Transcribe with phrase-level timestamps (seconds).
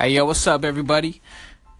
[0.00, 1.20] Hey, yo, what's up, everybody?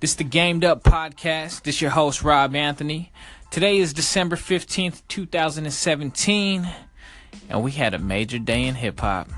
[0.01, 1.63] This is the Gamed Up Podcast.
[1.63, 3.13] This your host, Rob Anthony.
[3.53, 6.69] Today is December 15th, 2017,
[7.49, 9.29] and we had a major day in hip hop.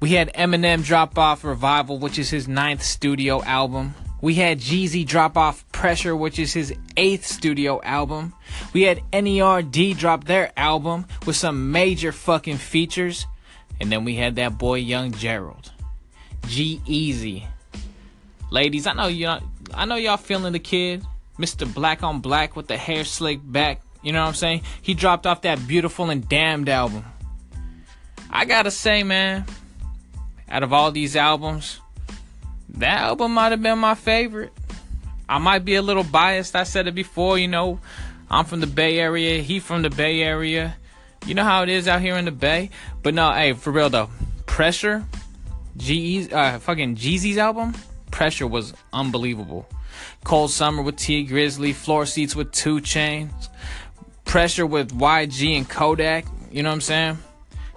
[0.00, 3.94] We had Eminem drop off Revival, which is his ninth studio album.
[4.20, 8.34] We had Jeezy drop off Pressure, which is his eighth studio album.
[8.74, 13.26] We had NERD drop their album with some major fucking features.
[13.80, 15.72] And then we had that boy Young Gerald.
[16.48, 17.46] G-Eazy.
[18.52, 19.32] Ladies, I know you
[19.72, 21.02] I know y'all feeling the kid.
[21.38, 21.72] Mr.
[21.72, 23.80] Black on Black with the hair slicked back.
[24.02, 24.60] You know what I'm saying?
[24.82, 27.02] He dropped off that beautiful and damned album.
[28.28, 29.46] I gotta say, man,
[30.50, 31.80] out of all these albums,
[32.74, 34.52] that album might have been my favorite.
[35.30, 36.54] I might be a little biased.
[36.54, 37.80] I said it before, you know.
[38.30, 39.40] I'm from the Bay Area.
[39.40, 40.76] He from the Bay Area.
[41.24, 42.68] You know how it is out here in the Bay.
[43.02, 44.10] But no, hey, for real though,
[44.44, 45.06] Pressure,
[45.78, 47.72] G, uh, fucking Jeezy's album,
[48.12, 49.68] Pressure was unbelievable.
[50.22, 53.48] Cold Summer with Tee Grizzley, Floor Seats with 2 Chainz,
[54.24, 56.26] Pressure with YG and Kodak.
[56.52, 57.18] You know what I'm saying?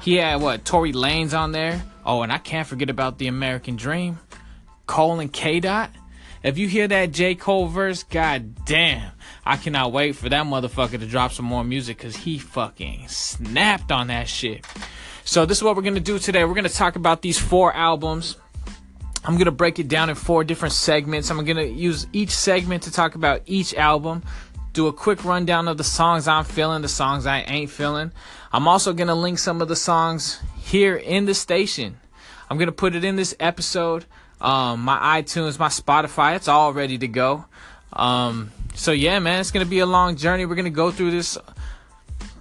[0.02, 1.81] He had what Tory Lanez on there.
[2.06, 4.19] Oh, and I can't forget about the American Dream.
[4.86, 5.89] Cole and K Dot.
[6.44, 7.33] If you hear that J.
[7.33, 9.11] Cole verse, god damn.
[9.44, 13.91] I cannot wait for that motherfucker to drop some more music because he fucking snapped
[13.91, 14.63] on that shit.
[15.23, 16.45] So, this is what we're gonna do today.
[16.45, 18.38] We're gonna talk about these four albums.
[19.26, 21.30] I'm gonna break it down in four different segments.
[21.30, 24.23] I'm gonna use each segment to talk about each album,
[24.73, 28.12] do a quick rundown of the songs I'm feeling, the songs I ain't feeling.
[28.53, 31.98] I'm also gonna link some of the songs here in the station.
[32.50, 34.06] I'm gonna put it in this episode
[34.42, 37.46] um, my iTunes, my Spotify, it's all ready to go.
[37.94, 40.46] Um, so yeah, man, it's gonna be a long journey.
[40.46, 41.38] We're gonna go through this.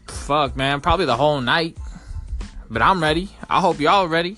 [0.07, 1.77] Fuck, man, probably the whole night.
[2.69, 3.31] But I'm ready.
[3.49, 4.37] I hope y'all ready.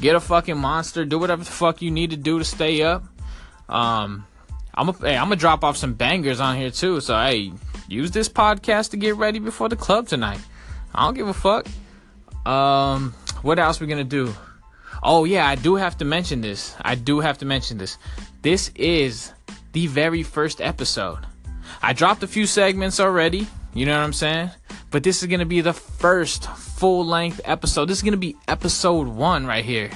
[0.00, 1.04] Get a fucking monster.
[1.04, 3.04] Do whatever the fuck you need to do to stay up.
[3.68, 4.26] Um,
[4.74, 7.00] I'm gonna hey, I'm gonna drop off some bangers on here too.
[7.00, 7.52] So hey,
[7.88, 10.40] use this podcast to get ready before the club tonight.
[10.94, 11.66] I don't give a fuck.
[12.46, 14.34] Um, what else we gonna do?
[15.02, 16.74] Oh yeah, I do have to mention this.
[16.80, 17.98] I do have to mention this.
[18.42, 19.32] This is
[19.72, 21.18] the very first episode.
[21.82, 24.50] I dropped a few segments already, you know what I'm saying?
[24.90, 26.44] But this is to be the first
[26.84, 27.86] full-length episode.
[27.86, 29.88] This is going to be episode 1 right here.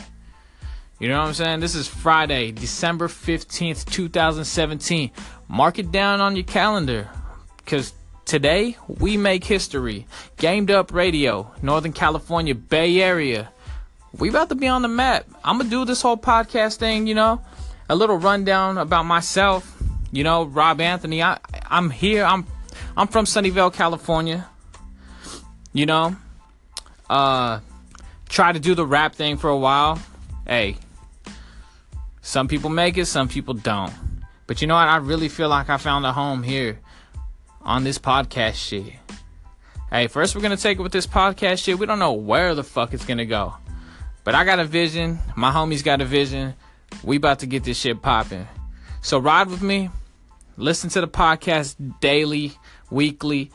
[0.99, 1.61] You know what I'm saying?
[1.61, 5.11] This is Friday, December 15th, 2017.
[5.49, 7.11] Mark it down on your calendar
[7.67, 7.93] cuz
[8.25, 10.07] today we make history.
[10.39, 13.53] Gamed Up Radio, Northern California Bay Area
[14.17, 15.27] we about to be on the map.
[15.45, 17.43] I'm gonna do this whole podcast thing, you know,
[17.91, 19.77] a little rundown about myself.
[20.11, 21.23] You know, Rob Anthony.
[21.23, 21.37] I
[21.69, 22.25] I'm here.
[22.25, 22.47] I'm
[22.97, 24.49] I'm from Sunnyvale, California.
[25.75, 26.17] You know,
[27.09, 27.61] uh,
[28.29, 30.01] try to do the rap thing for a while.
[30.47, 30.77] Hey,
[32.23, 33.93] some people make it, some people don't.
[34.47, 34.89] But you know what?
[34.89, 36.81] I really feel like I found a home here
[37.63, 38.95] on this podcast shit.
[39.91, 41.79] Hey, first we're gonna take it with this podcast shit.
[41.79, 43.55] We don't know where the fuck it's gonna go.
[44.25, 45.19] But I got a vision.
[45.37, 46.55] My homies got a vision.
[47.03, 48.47] We about to get this shit popping.
[49.01, 49.91] So ride with me.
[50.57, 52.53] Listen to the podcast daily,
[52.91, 53.51] weekly.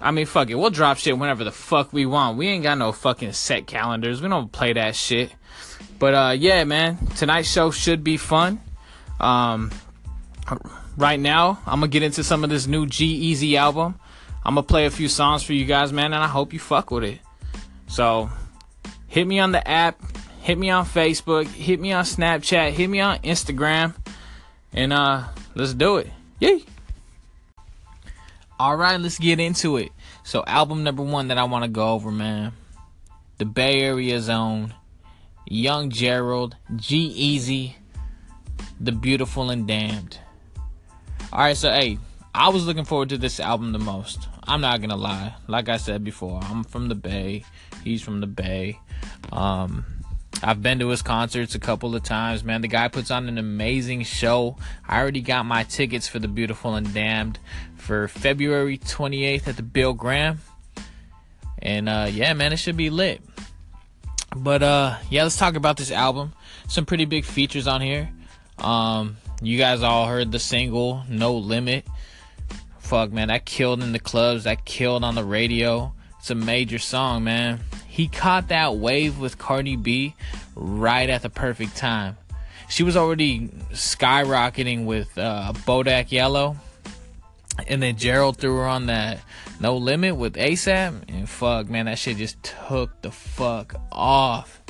[0.00, 0.54] I mean, fuck it.
[0.54, 2.36] We'll drop shit whenever the fuck we want.
[2.36, 4.20] We ain't got no fucking set calendars.
[4.20, 5.32] We don't play that shit.
[5.98, 6.98] But uh, yeah, man.
[7.16, 8.60] Tonight's show should be fun.
[9.18, 9.70] Um,
[10.96, 13.98] right now, I'm gonna get into some of this new G-Eazy album.
[14.44, 16.90] I'm gonna play a few songs for you guys, man, and I hope you fuck
[16.90, 17.18] with it.
[17.88, 18.30] So
[19.08, 20.00] hit me on the app,
[20.42, 23.94] hit me on Facebook, hit me on Snapchat, hit me on Instagram,
[24.72, 25.24] and uh,
[25.54, 26.10] let's do it.
[26.38, 26.62] Yay!
[28.58, 29.92] All right, let's get into it.
[30.24, 32.52] So, album number one that I want to go over, man,
[33.36, 34.72] the Bay Area Zone,
[35.46, 37.74] Young Gerald, G-Eazy,
[38.80, 40.18] The Beautiful and Damned.
[41.32, 41.98] All right, so hey,
[42.34, 44.26] I was looking forward to this album the most.
[44.44, 45.34] I'm not gonna lie.
[45.48, 47.44] Like I said before, I'm from the Bay.
[47.84, 48.80] He's from the Bay.
[49.32, 49.84] Um,
[50.42, 52.60] I've been to his concerts a couple of times, man.
[52.60, 54.56] The guy puts on an amazing show.
[54.86, 57.38] I already got my tickets for The Beautiful and Damned
[57.76, 60.40] for February 28th at the Bill Graham.
[61.58, 63.22] And uh, yeah, man, it should be lit.
[64.36, 66.32] But uh, yeah, let's talk about this album.
[66.68, 68.10] Some pretty big features on here.
[68.58, 71.86] Um, you guys all heard the single No Limit.
[72.78, 74.44] Fuck, man, that killed in the clubs.
[74.44, 75.92] That killed on the radio.
[76.18, 77.60] It's a major song, man.
[77.96, 80.14] He caught that wave with Cardi B
[80.54, 82.18] right at the perfect time.
[82.68, 86.56] She was already skyrocketing with uh, Bodak Yellow,
[87.66, 89.20] and then Gerald threw her on that
[89.60, 94.60] No Limit with ASAP, and fuck, man, that shit just took the fuck off.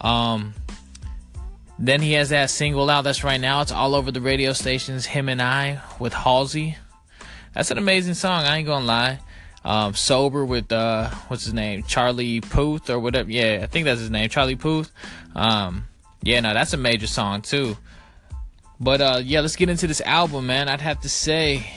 [0.00, 0.54] Um,
[1.78, 3.60] Then he has that single out that's right now.
[3.60, 5.06] It's all over the radio stations.
[5.06, 6.78] Him and I with Halsey.
[7.52, 8.44] That's an amazing song.
[8.44, 9.20] I ain't gonna lie.
[9.66, 13.28] Um, sober with uh, what's his name, Charlie Puth or whatever.
[13.28, 14.92] Yeah, I think that's his name, Charlie Puth.
[15.34, 15.88] Um,
[16.22, 17.76] yeah, no, that's a major song too.
[18.78, 20.68] But uh, yeah, let's get into this album, man.
[20.68, 21.68] I'd have to say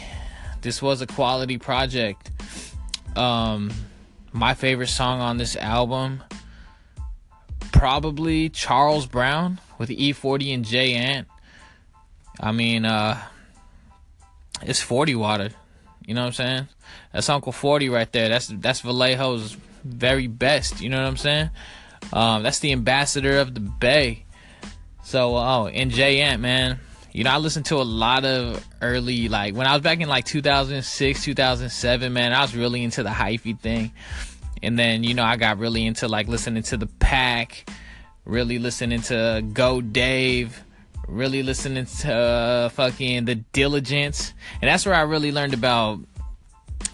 [0.62, 2.30] this was a quality project.
[3.15, 3.71] Um,
[4.33, 6.24] my favorite song on this album,
[7.71, 11.27] probably Charles Brown with E40 and Jay Ant.
[12.39, 13.19] I mean, uh,
[14.62, 15.50] it's 40 water.
[16.06, 16.68] You know what I'm saying?
[17.13, 18.30] That's Uncle 40 right there.
[18.30, 20.81] That's that's Vallejo's very best.
[20.81, 21.50] You know what I'm saying?
[22.13, 24.25] Um, that's the ambassador of the Bay.
[25.03, 26.80] So, oh, and Jay Ant, man.
[27.12, 30.07] You know, I listened to a lot of early, like when I was back in
[30.07, 33.92] like 2006, 2007, man, I was really into the hyphy thing.
[34.62, 37.68] And then, you know, I got really into like listening to the pack,
[38.25, 40.63] really listening to Go Dave,
[41.07, 44.33] really listening to uh, fucking The Diligence.
[44.62, 46.00] And that's where I really learned about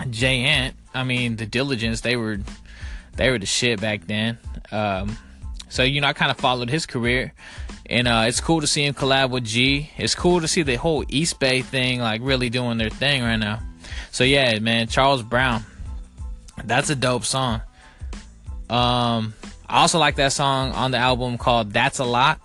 [0.10, 0.76] Jay Ant.
[0.94, 2.40] I mean, The Diligence, they were
[3.16, 4.38] they were the shit back then.
[4.72, 5.18] Um,
[5.70, 7.34] so, you know, I kind of followed his career.
[7.88, 9.92] And uh, it's cool to see him collab with G.
[9.98, 13.36] It's cool to see the whole East Bay thing like really doing their thing right
[13.36, 13.62] now.
[14.12, 15.64] So yeah, man, Charles Brown.
[16.64, 17.62] That's a dope song.
[18.70, 19.34] Um,
[19.68, 22.40] I also like that song on the album called "That's a Lot."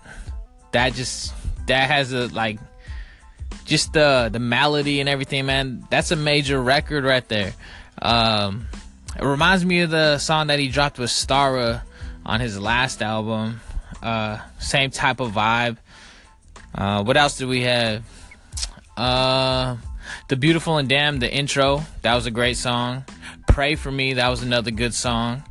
[0.73, 1.33] That just
[1.67, 2.59] that has a like
[3.65, 5.85] just the the melody and everything, man.
[5.89, 7.53] That's a major record right there.
[8.01, 8.67] Um,
[9.15, 11.81] it reminds me of the song that he dropped with Starrah
[12.25, 13.61] on his last album.
[14.01, 15.77] Uh, same type of vibe.
[16.73, 18.03] Uh, what else did we have?
[18.97, 19.77] Uh,
[20.27, 23.05] the Beautiful and Damned, the intro, that was a great song.
[23.47, 25.43] Pray for Me, that was another good song.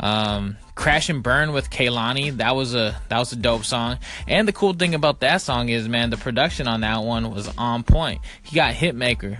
[0.00, 3.98] Um, Crash and Burn with Kehlani, that was a that was a dope song.
[4.26, 7.48] And the cool thing about that song is, man, the production on that one was
[7.56, 8.20] on point.
[8.42, 9.38] He got Hitmaker.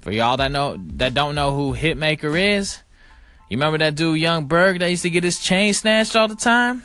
[0.00, 2.78] For y'all that know that don't know who Hitmaker is,
[3.50, 6.36] you remember that dude Young Berg that used to get his chain snatched all the
[6.36, 6.82] time?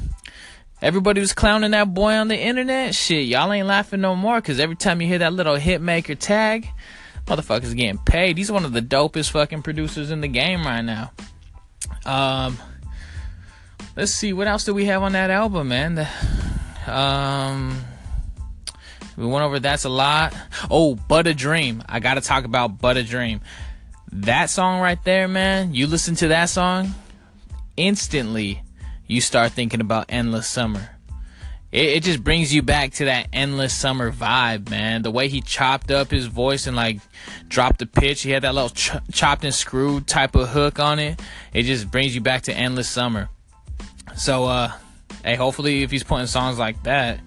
[0.81, 2.93] Everybody was clowning that boy on the internet.
[2.93, 6.67] Shit, y'all ain't laughing no more because every time you hear that little hitmaker tag,
[7.25, 8.37] motherfuckers getting paid.
[8.37, 11.11] He's one of the dopest fucking producers in the game right now.
[12.05, 12.57] Um,
[13.95, 15.95] let's see what else do we have on that album, man.
[15.95, 16.07] The,
[16.87, 17.83] um,
[19.17, 20.35] we went over that's a lot.
[20.69, 21.83] Oh, But a Dream.
[21.87, 23.41] I gotta talk about But a Dream.
[24.11, 25.73] That song right there, man.
[25.73, 26.93] You listen to that song,
[27.77, 28.61] instantly
[29.07, 30.89] you start thinking about endless summer.
[31.71, 35.01] It, it just brings you back to that endless summer vibe, man.
[35.01, 36.99] The way he chopped up his voice and like
[37.47, 40.99] dropped the pitch, he had that little ch- chopped and screwed type of hook on
[40.99, 41.21] it.
[41.53, 43.29] It just brings you back to endless summer.
[44.17, 44.71] So, uh,
[45.23, 47.19] hey, hopefully, if he's putting songs like that,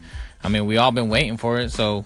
[0.43, 1.71] I mean, we all been waiting for it.
[1.71, 2.05] So,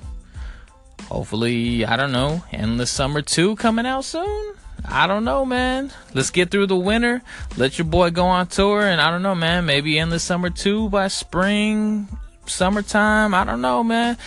[1.05, 4.55] hopefully, I don't know, endless summer two coming out soon.
[4.85, 5.93] I don't know, man.
[6.13, 7.23] Let's get through the winter.
[7.57, 9.65] Let your boy go on tour, and I don't know, man.
[9.65, 12.09] Maybe the summer too by spring,
[12.47, 13.35] summertime.
[13.35, 14.19] I don't know, man.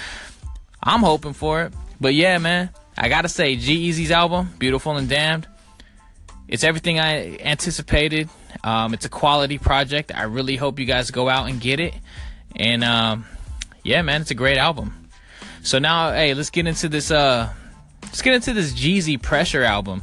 [0.81, 1.74] I'm hoping for it.
[2.00, 2.69] But yeah, man.
[2.98, 5.48] I gotta say, G-Eazy's album, Beautiful and Damned,
[6.48, 8.30] it's everything I anticipated.
[8.63, 10.12] Um, it's a quality project.
[10.13, 11.94] I really hope you guys go out and get it.
[12.56, 13.25] And um,
[13.84, 15.10] yeah, man, it's a great album.
[15.62, 17.12] So now, hey, let's get into this.
[17.12, 17.51] Uh,
[18.03, 20.01] let's get into this Jeezy Pressure album.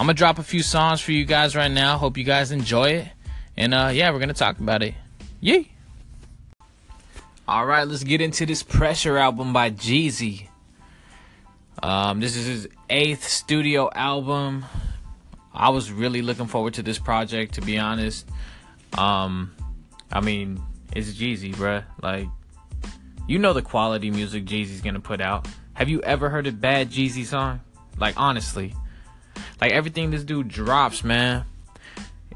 [0.00, 1.98] I'm gonna drop a few songs for you guys right now.
[1.98, 3.08] Hope you guys enjoy it.
[3.54, 4.94] And uh yeah, we're gonna talk about it.
[5.42, 5.68] Yay!
[7.46, 10.48] Alright, let's get into this pressure album by Jeezy.
[11.82, 14.64] Um, this is his eighth studio album.
[15.52, 18.28] I was really looking forward to this project, to be honest.
[18.96, 19.54] Um,
[20.12, 20.60] I mean,
[20.94, 21.84] it's Jeezy, bruh.
[22.02, 22.28] Like,
[23.26, 25.46] you know the quality music Jeezy's gonna put out.
[25.74, 27.60] Have you ever heard a bad Jeezy song?
[27.98, 28.74] Like, honestly.
[29.60, 31.44] Like everything this dude drops, man,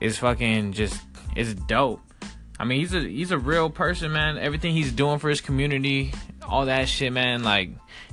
[0.01, 1.01] is fucking just
[1.37, 2.01] is dope.
[2.59, 4.37] I mean, he's a he's a real person, man.
[4.37, 6.13] Everything he's doing for his community,
[6.47, 7.43] all that shit, man.
[7.43, 7.71] Like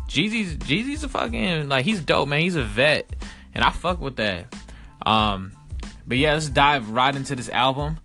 [0.08, 2.40] Jeezy's Jeezy's a fucking like he's dope, man.
[2.40, 3.14] He's a vet,
[3.54, 4.56] and I fuck with that.
[5.06, 5.54] Um,
[6.08, 8.00] but yeah, let's dive right into this album.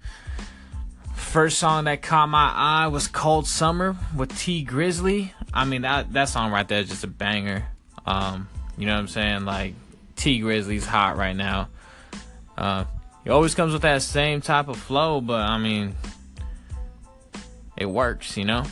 [1.15, 5.33] First song that caught my eye was "Cold Summer" with Tee Grizzley.
[5.53, 7.67] I mean that that song right there is just a banger.
[8.07, 8.49] Um,
[8.79, 9.45] you know what I'm saying?
[9.45, 9.75] Like
[10.17, 11.69] Tee Grizzley's hot right now.
[12.57, 12.85] Uh,
[13.25, 15.95] he always comes with that same type of flow, but I mean,
[17.77, 18.65] it works, you know.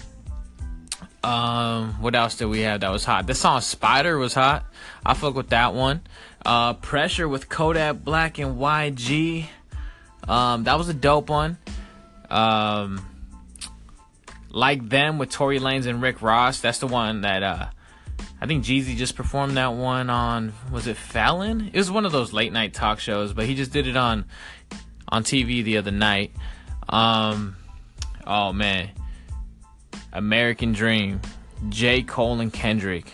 [1.25, 3.27] Um, what else did we have that was hot?
[3.27, 4.65] This song Spider was hot.
[5.05, 6.03] I fuck with that one.
[6.45, 9.47] Uh, Pressure with Kodak Black and YG.
[10.29, 11.59] Um, that was a dope one.
[12.31, 13.05] Um,
[14.51, 16.61] like them with Tory Lanez and Rick Ross.
[16.61, 17.67] That's the one that uh,
[18.41, 20.53] I think Jeezy just performed that one on.
[20.71, 21.71] Was it Fallon?
[21.73, 24.27] It was one of those late night talk shows, but he just did it on
[25.09, 26.33] on TV the other night.
[26.89, 27.57] Um,
[28.27, 28.91] oh man,
[30.13, 31.21] American Dream,
[31.69, 33.13] J Cole and Kendrick.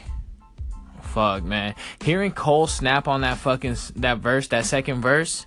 [1.12, 1.74] Fuck man,
[2.04, 5.46] hearing Cole snap on that fucking that verse, that second verse,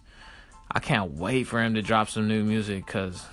[0.70, 3.26] I can't wait for him to drop some new music because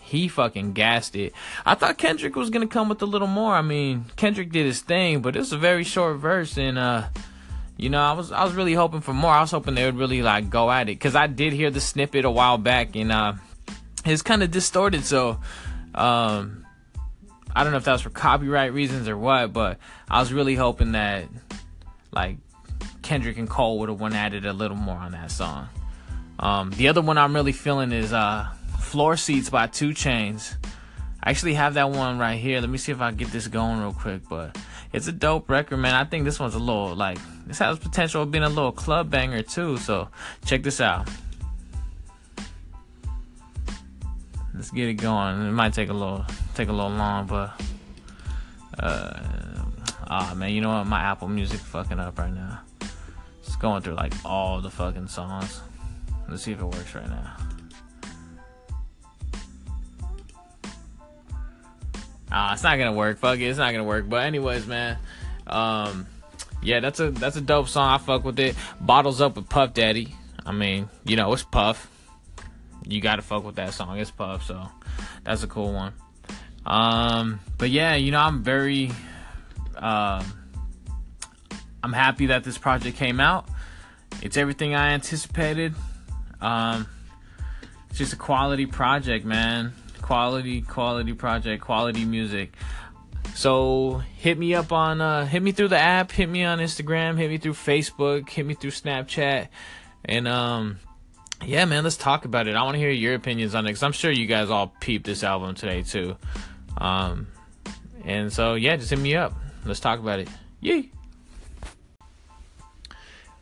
[0.00, 1.32] he fucking gassed it.
[1.66, 3.54] I thought Kendrick was gonna come with a little more.
[3.54, 7.08] I mean, Kendrick did his thing, but it was a very short verse, and uh,
[7.76, 9.32] you know, I was I was really hoping for more.
[9.32, 11.80] I was hoping they would really like go at it because I did hear the
[11.80, 13.34] snippet a while back, and uh,
[14.04, 15.04] it's kind of distorted.
[15.04, 15.40] So,
[15.94, 16.64] um,
[17.54, 20.54] I don't know if that was for copyright reasons or what, but I was really
[20.54, 21.26] hoping that
[22.14, 22.36] like
[23.02, 25.68] Kendrick and Cole would have went at it a little more on that song.
[26.38, 28.48] Um, the other one I'm really feeling is uh,
[28.80, 30.54] Floor Seats by 2 Chainz.
[31.22, 32.60] I actually have that one right here.
[32.60, 34.56] Let me see if I get this going real quick, but
[34.92, 35.94] it's a dope record, man.
[35.94, 39.10] I think this one's a little like this has potential of being a little club
[39.10, 39.78] banger too.
[39.78, 40.08] So
[40.44, 41.08] check this out.
[44.54, 45.48] Let's get it going.
[45.48, 47.60] It might take a little take a little long, but
[48.78, 49.53] uh
[50.08, 50.86] ah oh, man, you know what?
[50.86, 52.60] My Apple Music fucking up right now.
[53.40, 55.60] It's going through like all the fucking songs.
[56.28, 57.36] Let's see if it works right now.
[62.30, 63.18] Ah, it's not gonna work.
[63.18, 64.08] Fuck it, it's not gonna work.
[64.08, 64.98] But anyways, man,
[65.46, 66.06] um,
[66.62, 67.90] yeah, that's a that's a dope song.
[67.90, 68.56] I fuck with it.
[68.80, 70.14] Bottles up with Puff Daddy.
[70.44, 71.90] I mean, you know, it's Puff.
[72.86, 73.98] You gotta fuck with that song.
[73.98, 74.68] It's Puff, so
[75.22, 75.92] that's a cool one.
[76.66, 78.90] Um, but yeah, you know, I'm very,
[79.76, 80.24] um,
[81.82, 83.46] I'm happy that this project came out.
[84.22, 85.74] It's everything I anticipated.
[86.40, 86.86] Um,
[87.90, 89.72] it's just a quality project, man.
[90.02, 92.54] Quality quality project quality music.
[93.34, 97.16] So hit me up on uh hit me through the app hit me on instagram
[97.16, 99.48] hit me through facebook hit me through snapchat.
[100.04, 100.78] And um
[101.44, 102.56] yeah man let's talk about it.
[102.56, 105.06] I want to hear your opinions on it because i'm sure you guys all peeped
[105.06, 106.16] this album today too.
[106.78, 107.28] Um
[108.04, 110.28] and so yeah just hit me up let's talk about it
[110.60, 110.88] yay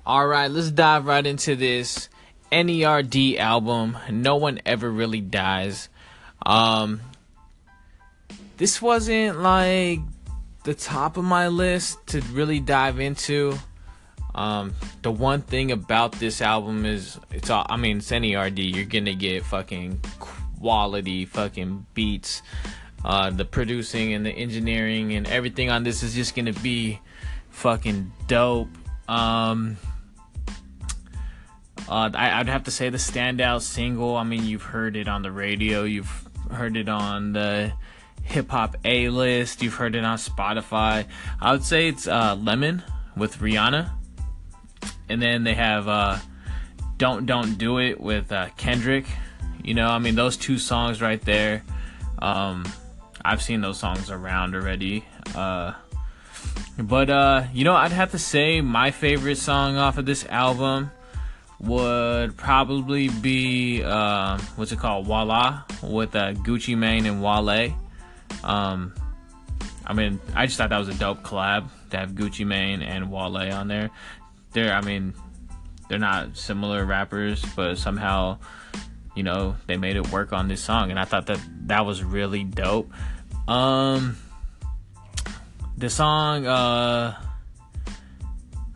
[0.04, 2.08] all right let's dive right into this
[2.50, 5.88] nerd album no one ever really dies
[6.44, 7.00] um,
[8.56, 10.00] this wasn't like
[10.64, 13.54] the top of my list to really dive into.
[14.34, 18.74] Um, the one thing about this album is it's all, I mean, it's NERD.
[18.74, 22.42] You're gonna get fucking quality fucking beats.
[23.04, 27.00] Uh, the producing and the engineering and everything on this is just gonna be
[27.50, 28.68] fucking dope.
[29.08, 29.76] Um,
[31.88, 34.16] uh, I, would have to say the standout single.
[34.16, 35.82] I mean, you've heard it on the radio.
[35.84, 37.72] You've heard it on the
[38.22, 39.62] hip hop A list.
[39.62, 41.06] You've heard it on Spotify.
[41.40, 42.82] I would say it's uh, Lemon
[43.16, 43.90] with Rihanna,
[45.08, 46.18] and then they have uh,
[46.96, 49.06] Don't Don't Do It with uh, Kendrick.
[49.62, 51.62] You know, I mean those two songs right there.
[52.20, 52.64] Um,
[53.24, 55.04] I've seen those songs around already.
[55.34, 55.72] Uh,
[56.78, 60.90] but uh, you know, I'd have to say my favorite song off of this album
[61.60, 67.74] would probably be uh, what's it called, Voila, with uh, Gucci Mane and Wale.
[68.42, 68.92] Um,
[69.86, 73.10] I mean, I just thought that was a dope collab to have Gucci Mane and
[73.10, 73.90] Wale on there.
[74.52, 75.14] They're, I mean,
[75.88, 78.38] they're not similar rappers, but somehow,
[79.14, 82.02] you know, they made it work on this song, and I thought that that was
[82.02, 82.90] really dope.
[83.52, 84.16] Um,
[85.76, 87.20] the song uh,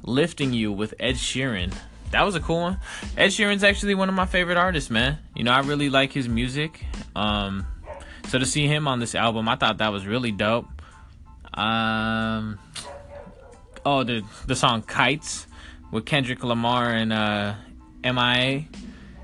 [0.02, 1.72] "Lifting You" with Ed Sheeran
[2.10, 2.78] that was a cool one.
[3.16, 5.18] Ed Sheeran's actually one of my favorite artists, man.
[5.34, 6.84] You know, I really like his music.
[7.14, 7.66] Um,
[8.28, 10.66] so to see him on this album, I thought that was really dope.
[11.54, 12.58] Um,
[13.84, 15.46] oh, the the song "Kites"
[15.90, 17.54] with Kendrick Lamar and uh,
[18.04, 18.64] MIA.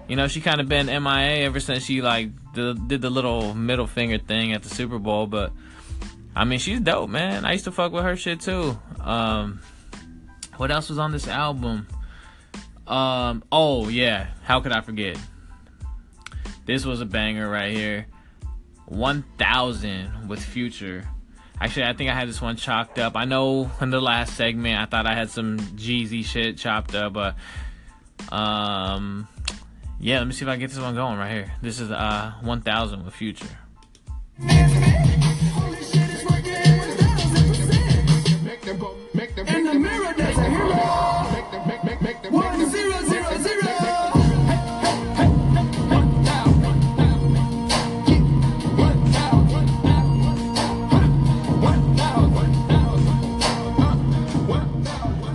[0.08, 3.54] You know, she kind of been MIA ever since she like the, did the little
[3.54, 5.26] middle finger thing at the Super Bowl.
[5.26, 5.52] But
[6.34, 7.44] I mean, she's dope, man.
[7.44, 8.78] I used to fuck with her shit too.
[9.00, 9.60] Um,
[10.56, 11.86] what else was on this album?
[12.86, 15.18] Um, oh yeah, how could I forget?
[16.66, 18.06] This was a banger right here.
[18.86, 21.08] 1000 with Future.
[21.60, 23.16] Actually, I think I had this one chalked up.
[23.16, 27.12] I know in the last segment I thought I had some Jeezy shit chopped up,
[27.12, 27.36] but
[28.30, 29.28] um
[30.04, 31.52] yeah, let me see if I get this one going right here.
[31.62, 33.46] This is uh 1000 with Future.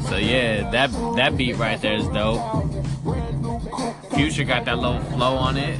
[0.10, 2.67] So yeah, that that beat right there is dope.
[4.18, 5.80] Future got that little flow on it.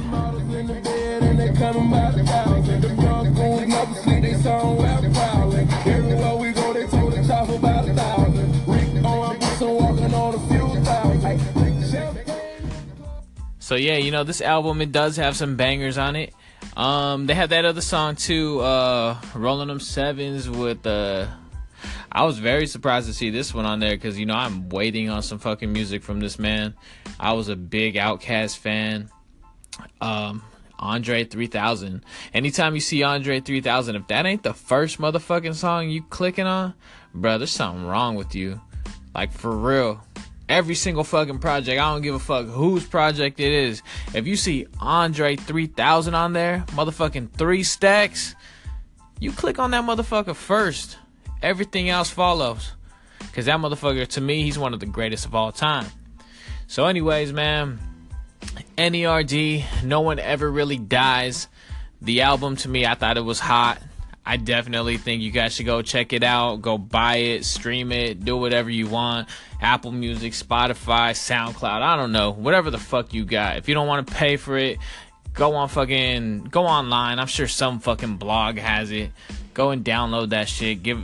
[13.58, 16.32] So yeah, you know this album it does have some bangers on it.
[16.76, 21.26] Um, they have that other song too, uh, "Rolling Them Sevens with uh,
[22.10, 25.10] I was very surprised to see this one on there because you know I'm waiting
[25.10, 26.74] on some fucking music from this man.
[27.20, 29.10] I was a big OutKast fan.
[30.00, 30.42] Um,
[30.78, 32.04] Andre 3000.
[32.32, 36.74] Anytime you see Andre 3000, if that ain't the first motherfucking song you clicking on,
[37.14, 38.60] bro, there's something wrong with you.
[39.14, 40.00] Like for real.
[40.48, 43.82] Every single fucking project, I don't give a fuck whose project it is.
[44.14, 48.34] If you see Andre 3000 on there, motherfucking three stacks,
[49.20, 50.96] you click on that motherfucker first.
[51.42, 52.72] Everything else follows.
[53.32, 55.86] Cause that motherfucker, to me, he's one of the greatest of all time.
[56.66, 57.78] So, anyways, man,
[58.76, 61.48] NERD, no one ever really dies.
[62.02, 63.80] The album to me, I thought it was hot.
[64.26, 66.56] I definitely think you guys should go check it out.
[66.56, 69.28] Go buy it, stream it, do whatever you want.
[69.60, 72.32] Apple Music, Spotify, SoundCloud, I don't know.
[72.32, 73.56] Whatever the fuck you got.
[73.56, 74.78] If you don't want to pay for it,
[75.32, 77.18] go on fucking go online.
[77.18, 79.12] I'm sure some fucking blog has it.
[79.54, 80.82] Go and download that shit.
[80.82, 81.00] Give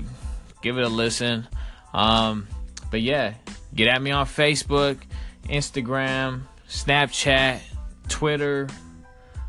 [0.65, 1.47] give it a listen.
[1.93, 2.49] Um,
[2.91, 3.35] but yeah,
[3.75, 4.97] get at me on Facebook,
[5.45, 7.61] Instagram, Snapchat,
[8.09, 8.67] Twitter,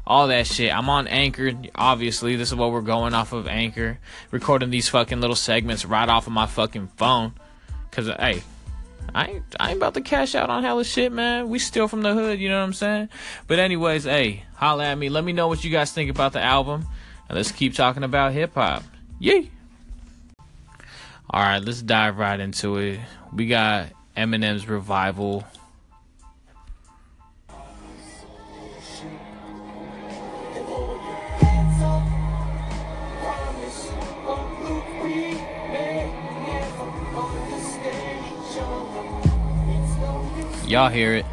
[0.05, 0.75] all that shit.
[0.75, 1.53] I'm on Anchor.
[1.73, 3.97] Obviously, this is what we're going off of Anchor.
[4.29, 7.33] Recording these fucking little segments right off of my fucking phone.
[7.91, 8.43] Cause hey,
[9.13, 11.47] I ain't, I ain't about to cash out on hella shit, man.
[11.47, 13.09] We still from the hood, you know what I'm saying?
[13.47, 15.07] But anyways, hey, holla at me.
[15.07, 16.85] Let me know what you guys think about the album.
[17.29, 18.83] And let's keep talking about hip hop.
[19.19, 19.49] Yay!
[21.33, 22.99] Alright, let's dive right into it.
[23.33, 25.43] We got Eminem's revival.
[40.67, 41.25] Y'all hear it.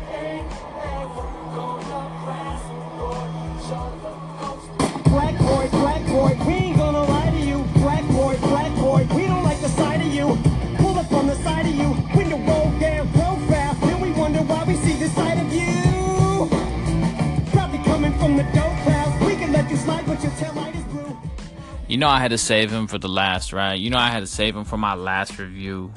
[22.12, 23.75] I had to save him for the last, right?
[23.75, 25.92] You know I had to save him for my last review.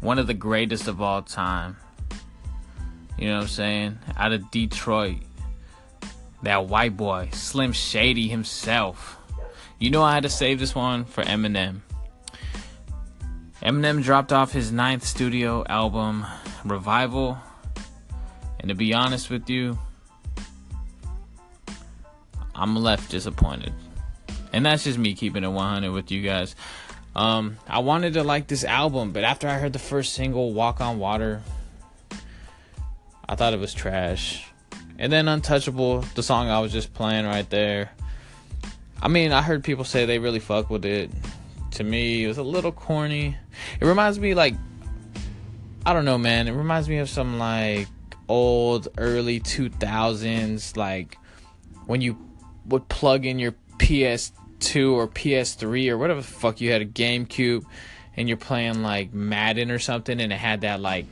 [0.00, 1.76] One of the greatest of all time.
[3.18, 3.98] You know what I'm saying?
[4.16, 5.18] Out of Detroit.
[6.44, 9.18] That white boy, Slim Shady himself.
[9.80, 11.80] You know I had to save this one for Eminem.
[13.60, 16.24] Eminem dropped off his ninth studio album,
[16.64, 17.38] Revival.
[18.60, 19.76] And to be honest with you,
[22.54, 23.72] I'm left disappointed.
[24.52, 26.54] And that's just me keeping it 100 with you guys.
[27.14, 30.80] Um, I wanted to like this album, but after I heard the first single, Walk
[30.80, 31.42] on Water,
[33.28, 34.46] I thought it was trash.
[34.98, 37.90] And then Untouchable, the song I was just playing right there.
[39.02, 41.10] I mean, I heard people say they really fuck with it.
[41.72, 43.36] To me, it was a little corny.
[43.80, 44.54] It reminds me like
[45.84, 46.46] I don't know, man.
[46.46, 47.88] It reminds me of some like
[48.28, 51.18] old early 2000s like
[51.86, 52.16] when you
[52.66, 53.54] would plug in your
[54.62, 57.64] PS2 or PS3 or whatever the fuck you had a GameCube
[58.16, 61.06] and you're playing like Madden or something and it had that like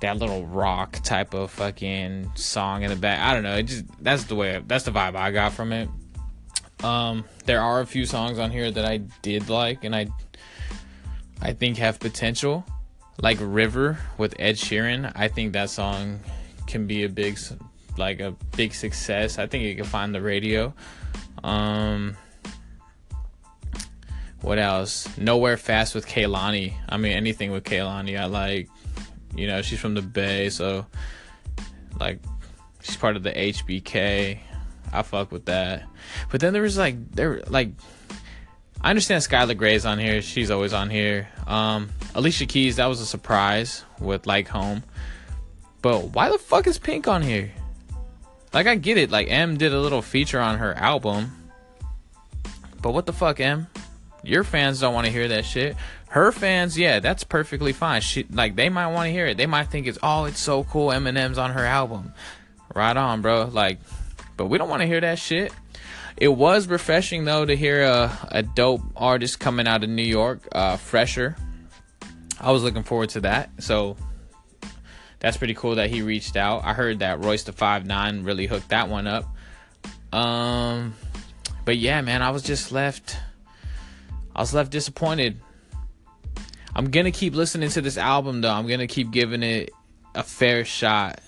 [0.00, 3.20] that little rock type of fucking song in the back.
[3.20, 3.56] I don't know.
[3.56, 5.88] It just that's the way that's the vibe I got from it.
[6.82, 10.08] Um, there are a few songs on here that I did like and I
[11.40, 12.64] I think have potential,
[13.20, 15.12] like River with Ed Sheeran.
[15.14, 16.20] I think that song
[16.66, 17.38] can be a big
[17.96, 19.38] like a big success.
[19.38, 20.72] I think it can find the radio.
[21.44, 22.16] Um,
[24.42, 25.08] what else?
[25.16, 26.74] Nowhere Fast with Kehlani.
[26.88, 28.68] I mean, anything with Kehlani, I like.
[29.34, 30.84] You know, she's from the Bay, so
[31.98, 32.20] like
[32.82, 34.38] she's part of the HBK.
[34.92, 35.84] I fuck with that.
[36.30, 37.70] But then there was like there like
[38.82, 40.20] I understand Skylar Grey's on here.
[40.22, 41.28] She's always on here.
[41.46, 44.82] Um, Alicia Keys, that was a surprise with Like Home.
[45.82, 47.52] But why the fuck is Pink on here?
[48.52, 51.32] Like I get it, like M did a little feature on her album.
[52.82, 53.68] But what the fuck, M?
[54.24, 55.76] Your fans don't want to hear that shit.
[56.08, 58.00] Her fans, yeah, that's perfectly fine.
[58.02, 59.36] She like they might want to hear it.
[59.36, 60.88] They might think it's oh, it's so cool.
[60.88, 62.12] Eminem's on her album.
[62.74, 63.46] Right on, bro.
[63.46, 63.80] Like,
[64.36, 65.52] but we don't want to hear that shit.
[66.16, 70.46] It was refreshing though to hear a, a dope artist coming out of New York,
[70.52, 71.36] uh, Phresher.
[72.40, 73.50] I was looking forward to that.
[73.60, 73.96] So
[75.20, 76.64] that's pretty cool that he reached out.
[76.64, 79.24] I heard that Royce the Five Nine really hooked that one up.
[80.12, 80.94] Um,
[81.64, 83.16] but yeah, man, I was just left.
[84.34, 85.40] I was left disappointed.
[86.74, 88.52] I'm gonna keep listening to this album though.
[88.52, 89.70] I'm gonna keep giving it
[90.14, 91.20] a fair shot.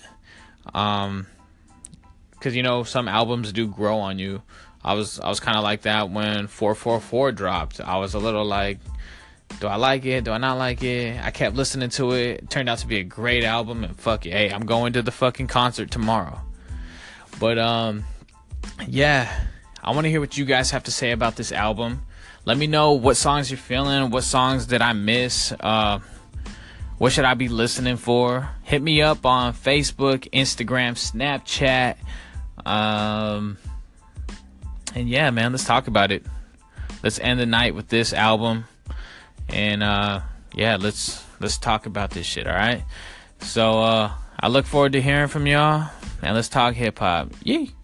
[0.73, 1.27] Um,
[2.31, 4.41] because you know some albums do grow on you.
[4.83, 7.81] I was I was kind of like that when 444 dropped.
[7.81, 8.77] I was a little like,
[9.59, 10.25] do I like it?
[10.25, 11.19] Do I not like it?
[11.23, 12.43] I kept listening to it.
[12.43, 15.01] it turned out to be a great album, and fuck it, hey, I'm going to
[15.01, 16.39] the fucking concert tomorrow.
[17.39, 18.03] But um,
[18.87, 19.47] yeah,
[19.83, 22.03] I want to hear what you guys have to say about this album.
[22.45, 25.51] Let me know what songs you're feeling, what songs did I miss.
[25.59, 25.99] Uh,
[26.97, 28.49] what should I be listening for?
[28.63, 31.97] Hit me up on Facebook, Instagram, Snapchat.
[32.65, 33.57] Um,
[34.93, 36.23] and yeah, man, let's talk about it.
[37.03, 38.65] Let's end the night with this album.
[39.49, 40.21] And uh,
[40.53, 42.83] yeah, let's let's talk about this shit, all right?
[43.39, 45.89] So uh, I look forward to hearing from y'all.
[46.21, 47.33] And let's talk hip hop.
[47.43, 47.74] Yee.